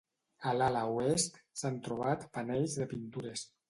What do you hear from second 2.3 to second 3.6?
panells de pintures.